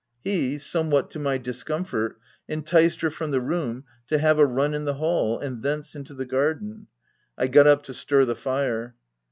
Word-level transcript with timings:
He, 0.23 0.57
somewhat 0.57 1.11
to 1.11 1.19
my 1.19 1.37
discomfort, 1.37 2.17
enticed 2.47 3.01
her 3.01 3.11
from 3.11 3.29
the 3.29 3.39
room 3.39 3.83
to 4.07 4.17
have 4.17 4.39
a 4.39 4.47
run 4.47 4.73
in 4.73 4.85
the 4.85 4.95
hall; 4.95 5.37
and, 5.37 5.61
thence, 5.61 5.93
into 5.93 6.15
the 6.15 6.25
garden. 6.25 6.87
I 7.37 7.45
got 7.45 7.67
up 7.67 7.83
to 7.83 7.93
stir 7.93 8.25
the 8.25 8.35
fire. 8.35 8.95